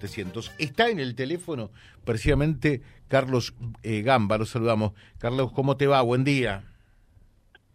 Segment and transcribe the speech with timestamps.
[0.00, 0.52] 700.
[0.60, 1.72] Está en el teléfono
[2.04, 4.92] precisamente Carlos eh, Gamba, lo saludamos.
[5.18, 6.00] Carlos, ¿cómo te va?
[6.02, 6.62] Buen día.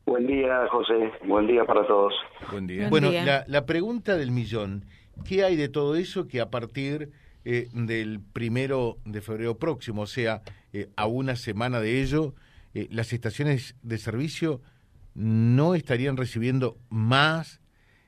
[0.06, 1.12] Buen día, José.
[1.26, 2.14] Buen día para todos.
[2.50, 2.88] Buen día.
[2.88, 4.86] bueno, La, pregunta del millón,
[5.28, 7.12] ¿qué hay de todo eso que a partir
[7.44, 12.36] eh, del primero de febrero próximo, o sea, eh, a una semana de ello,
[12.90, 14.62] las estaciones de servicio
[15.14, 17.60] no estarían recibiendo más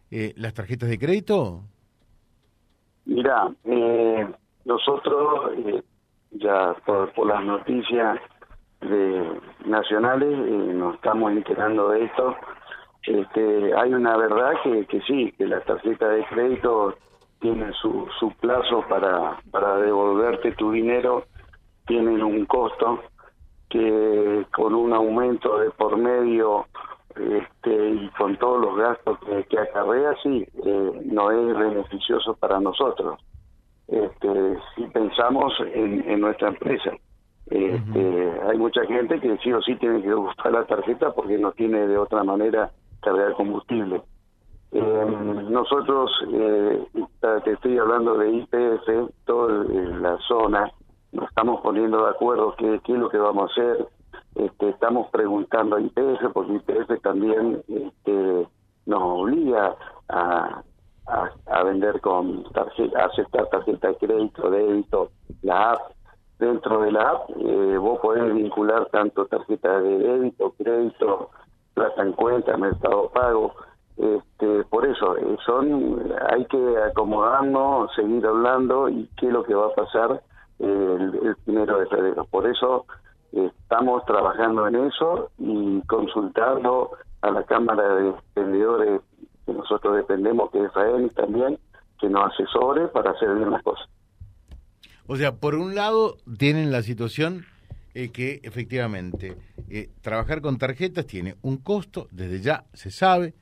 [0.10, 1.66] las tarjetas de crédito?
[3.06, 4.28] Mira, eh,
[4.66, 5.84] nosotros eh,
[6.32, 8.20] ya por, las noticias
[8.82, 12.36] de, nacionales eh, nos estamos enterando de esto.
[13.04, 16.96] Este, hay una verdad que, que sí, que las tarjetas de crédito
[17.40, 21.26] tienen su, su plazo para, para devolverte tu dinero,
[21.86, 23.04] tienen un costo
[23.70, 26.66] que con un aumento de por medio
[27.16, 29.18] este, y con todos los gastos
[29.50, 33.20] que, acarrea, sí, eh, no es beneficioso para nosotros.
[33.88, 36.92] Este, si pensamos en, nuestra empresa,
[37.48, 41.52] este, hay mucha gente que sí o sí tiene que buscar la tarjeta porque no
[41.52, 42.72] tiene de otra manera
[43.02, 44.02] cargar combustible.
[44.72, 45.06] Eh,
[45.50, 46.84] nosotros, eh,
[47.44, 50.72] te estoy hablando de IPF, toda la zona,
[51.14, 53.88] nos estamos poniendo de acuerdo qué, qué es lo que vamos a hacer,
[54.36, 58.48] este, estamos preguntando a IPF, porque IPF también este,
[58.86, 59.76] nos obliga
[60.10, 60.62] a,
[61.08, 65.12] a, vender con tarjeta, a aceptar tarjeta de crédito, débito,
[65.42, 65.82] la app.
[66.38, 71.30] Dentro de la app eh, vos podés vincular tanto tarjeta de débito, crédito,
[71.74, 73.54] plata en cuenta, mercado pago.
[73.96, 79.56] Este, por eso, eh, son hay que acomodarnos, seguir hablando y qué es lo que
[79.56, 80.22] va a pasar
[80.60, 82.26] eh, el, el primero de febrero.
[82.26, 82.86] Por eso
[83.66, 89.02] Estamos trabajando en eso y consultando a la Cámara de Vendedores
[89.44, 90.72] que nosotros dependemos, que es
[91.04, 91.58] y también,
[92.00, 93.90] que nos asesore para hacer bien las cosas.
[95.08, 97.46] O sea, por un lado tienen la situación
[97.96, 99.36] eh, que efectivamente
[99.68, 103.34] eh, trabajar con tarjetas tiene un costo, desde ya se sabe,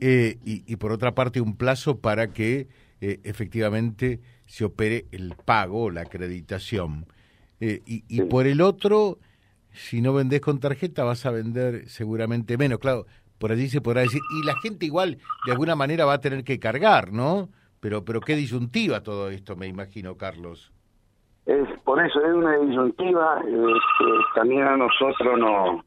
[0.00, 2.66] eh, y, por otra parte un plazo para que
[3.00, 7.06] efectivamente se opere el pago, la acreditación.
[7.60, 9.18] y, y por el otro,
[9.72, 12.78] si no vendés con tarjeta vas a vender seguramente menos.
[12.78, 13.06] Claro,
[13.38, 16.44] por allí se podrá decir, y la gente igual de alguna manera va a tener
[16.44, 17.48] que cargar, ¿no?
[17.80, 20.72] Pero, pero qué disyuntiva todo esto, me imagino, Carlos.
[21.46, 24.04] Es, por eso es una disyuntiva, este,
[24.34, 25.82] también a nosotros no,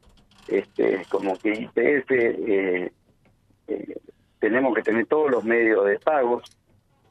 [0.48, 2.92] este, como que IPF, eh,
[3.68, 3.96] eh,
[4.40, 6.42] tenemos que tener todos los medios de pagos,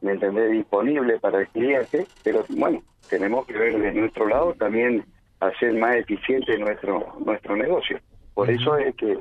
[0.01, 5.05] ¿me entendés?, disponibles para el cliente, pero bueno, tenemos que ver de nuestro lado también
[5.47, 7.99] hacer más eficiente nuestro nuestro negocio.
[8.33, 9.17] Por eso es que,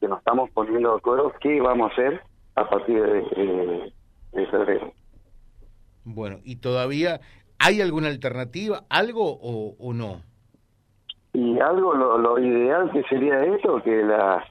[0.00, 2.20] que, nos estamos poniendo de acuerdo qué vamos a hacer
[2.54, 3.92] a partir de, eh,
[4.32, 4.92] de febrero.
[6.04, 7.20] Bueno, ¿y todavía
[7.58, 10.22] hay alguna alternativa, algo o, o no?
[11.32, 14.44] Y algo, lo, lo, ideal que sería esto, que las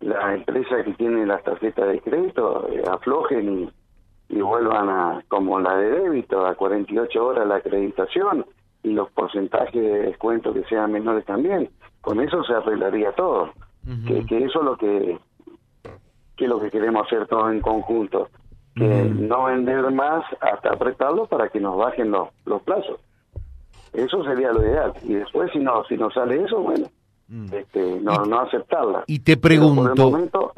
[0.00, 3.70] la empresas que tienen las tarjetas de crédito eh, aflojen
[4.28, 8.46] y, y vuelvan a, como la de débito, a 48 horas la acreditación
[8.82, 11.70] y los porcentajes de descuento que sean menores también.
[12.00, 13.52] Con eso se arreglaría todo.
[14.06, 15.18] que, que, eso es lo que,
[16.36, 18.28] que es lo que queremos hacer todos en conjunto.
[18.74, 23.00] Que no vender más hasta apretarlo para que nos bajen los, los plazos.
[23.92, 24.92] Eso sería lo ideal.
[25.02, 26.86] Y después, si no, si no sale eso, bueno,
[27.52, 29.04] este, no, no aceptarla.
[29.06, 30.52] Y te pregunto,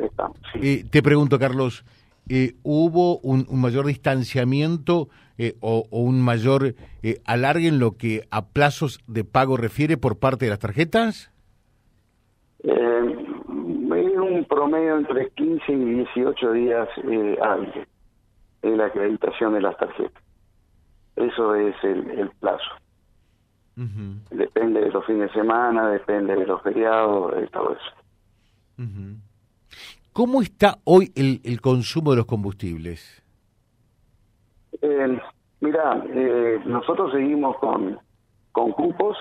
[0.55, 1.85] eh, te pregunto, Carlos,
[2.29, 5.09] eh, ¿hubo un, mayor distanciamiento
[5.45, 10.21] eh, o, un mayor eh, alargue en lo que a plazos de pago refiere por
[10.21, 11.33] parte de las tarjetas?
[12.63, 12.71] Eh,
[13.49, 16.89] un promedio entre 15 y 18 días
[17.43, 17.89] antes
[18.63, 20.23] de la acreditación de las tarjetas.
[21.17, 22.71] Eso es el, plazo.
[24.31, 28.87] Depende de los fines de semana, depende de los feriados, de todo eso.
[30.13, 33.22] ¿Cómo está hoy el, el consumo de los combustibles?
[34.83, 35.21] Eh,
[35.61, 37.99] mira, eh, nosotros seguimos con,
[38.53, 39.17] con cupos,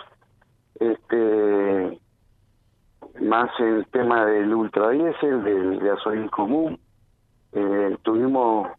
[0.80, 2.00] este,
[3.22, 6.80] más el tema del ultradiesel, del gasolín común.
[7.54, 8.70] Eh, tuvimos,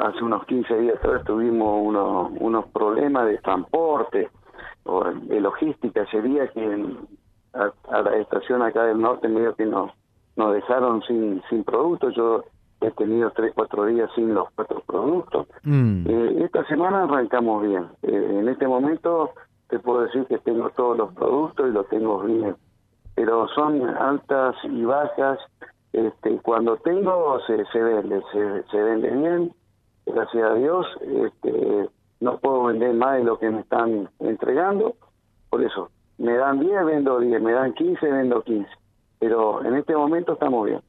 [0.00, 4.28] hace unos 15 días atrás, tuvimos unos, unos problemas de transporte
[4.84, 6.02] o de logística.
[6.02, 6.96] Ese que
[7.54, 9.90] a, a, la estación acá del norte medio que nos
[10.40, 12.14] nos dejaron sin, sin productos.
[12.14, 12.44] Yo
[12.80, 15.46] he tenido tres, cuatro días sin los cuatro productos.
[15.64, 16.06] Mm.
[16.08, 17.88] Eh, esta semana arrancamos bien.
[18.02, 19.32] Eh, en este momento
[19.68, 22.56] te puedo decir que tengo todos los productos y los tengo bien.
[23.14, 25.38] Pero son altas y bajas.
[25.92, 29.52] Este, cuando tengo se, se vende, se, se vende bien,
[30.06, 30.86] gracias a Dios.
[31.02, 31.88] Este,
[32.20, 34.94] no puedo vender más de lo que me están entregando,
[35.48, 38.70] por eso, me dan 10, vendo 10, me dan 15, vendo 15,
[39.18, 40.80] pero en este momento estamos bien.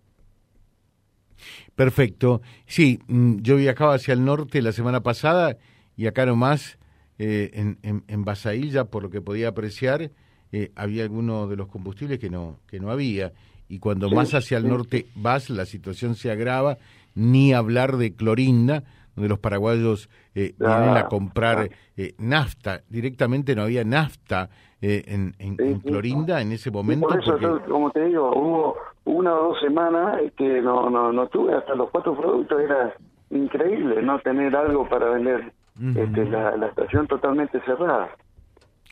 [1.75, 2.41] Perfecto.
[2.65, 5.57] Sí, mm, yo viajaba hacia el norte la semana pasada
[5.97, 6.77] y acá nomás,
[7.19, 10.11] eh, en, en, en Basail, ya por lo que podía apreciar,
[10.51, 13.33] eh, había algunos de los combustibles que no, que no había.
[13.69, 16.77] Y cuando más hacia el norte vas, la situación se agrava,
[17.15, 18.83] ni hablar de Clorinda,
[19.15, 22.81] donde los paraguayos eh, vienen a comprar eh, nafta.
[22.89, 24.49] Directamente no había nafta
[24.81, 27.07] eh, en, en, Clorinda en ese momento.
[27.07, 31.53] por eso, como te digo, hubo una o dos semanas que no, no, no tuve
[31.53, 32.61] hasta los cuatro productos.
[32.61, 32.93] Era
[33.29, 35.53] increíble no tener algo para vender.
[35.95, 38.09] este, la, la estación totalmente cerrada.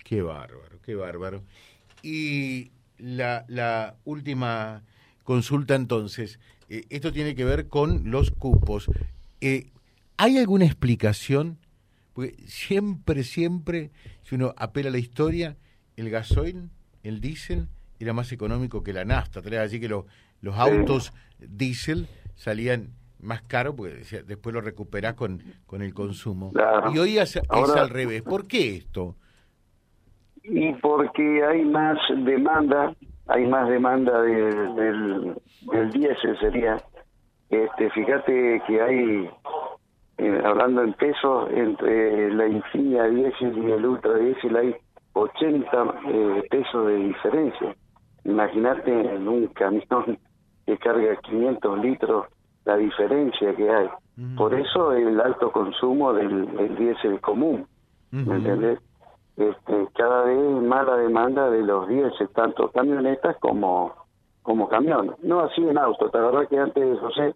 [0.03, 1.41] Qué bárbaro, qué bárbaro.
[2.01, 4.81] Y la, la última
[5.23, 8.89] consulta entonces, esto tiene que ver con los cupos.
[9.41, 9.67] Eh,
[10.21, 11.59] ¿Hay alguna explicación?
[12.13, 15.55] Porque siempre, siempre, si uno apela a la historia,
[15.95, 16.69] el gasoil,
[17.03, 17.69] el diésel,
[18.01, 19.39] era más económico que la nafta.
[19.61, 22.89] Así que los autos diésel salían
[23.21, 26.51] más caros porque después lo recuperás con, con el consumo.
[26.93, 28.21] Y hoy es, al revés.
[28.21, 29.15] ¿Por qué esto?
[30.43, 32.93] Y porque hay más demanda,
[33.27, 35.35] hay más demanda del,
[35.71, 36.75] del diésel sería.
[37.49, 39.29] Este, fíjate que hay
[40.43, 44.75] hablando en pesos, entre la Infinia Diesel y el Ultra Diesel hay
[45.13, 47.75] 80 eh, pesos de diferencia.
[48.25, 50.17] Imagínate en un camión
[50.65, 52.25] que carga 500 litros
[52.65, 53.89] la diferencia que hay.
[54.35, 57.65] Por eso el alto consumo del, diésel común,
[58.11, 58.79] ¿me entendés?
[59.37, 63.95] Este, cada vez más la demanda de los diésel, tanto camionetas como
[64.41, 65.11] como camiones.
[65.23, 67.35] No así en auto, la verdad que antes, José,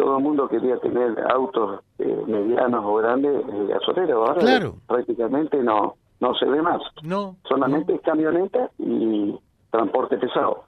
[0.00, 4.30] todo el mundo quería tener autos eh, medianos o grandes eh, gasoleros.
[4.30, 6.80] Ahora prácticamente no no se ve más.
[7.02, 7.36] No.
[7.48, 9.34] Solamente es camioneta y
[9.70, 10.64] transporte pesado.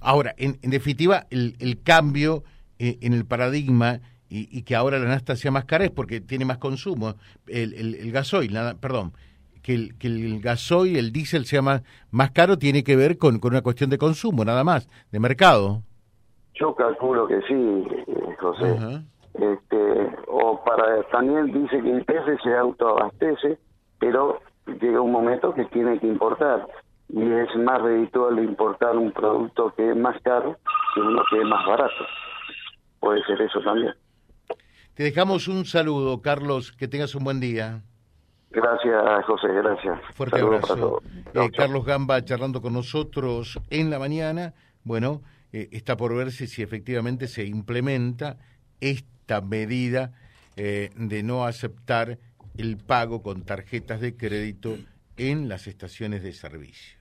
[0.00, 2.42] Ahora, en, en, definitiva, el, el cambio
[2.80, 6.20] eh, en el paradigma y, y, que ahora la nafta sea más cara es porque
[6.20, 7.14] tiene más consumo.
[7.46, 9.12] El, el, el gasoil, nada, perdón,
[9.62, 13.38] que el, que el gasoil, el diésel sea más, más caro tiene que ver con,
[13.38, 15.82] con una cuestión de consumo, nada más, de mercado.
[16.58, 18.76] Yo calculo que sí, eh, José.
[19.34, 23.58] este, o para también dice que el PF se autoabastece,
[23.98, 24.40] pero
[24.80, 26.66] llega un momento que tiene que importar
[27.08, 30.56] y es más redituable importar un producto que es más caro
[30.94, 32.04] que uno que es más barato.
[33.00, 33.94] Puede ser eso también.
[34.94, 37.82] Te dejamos un saludo, Carlos, que tengas un buen día.
[38.50, 40.00] Gracias, José, gracias.
[40.14, 41.02] Fuerte abrazo.
[41.34, 44.54] Eh, Carlos Gamba charlando con nosotros en la mañana.
[44.82, 45.20] Bueno,
[45.52, 48.38] eh, está por verse si efectivamente se implementa
[48.80, 50.12] esta medida
[50.56, 52.18] eh, de no aceptar
[52.56, 54.78] el pago con tarjetas de crédito
[55.16, 56.96] en las estaciones de servicio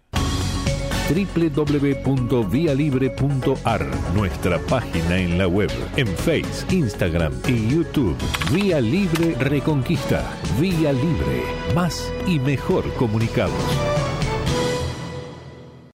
[1.07, 8.17] www.vialibre.ar, nuestra página en la web, en Facebook, Instagram y YouTube.
[8.51, 10.23] Vía Libre Reconquista.
[10.59, 11.43] Vía Libre.
[11.75, 13.53] Más y mejor comunicados.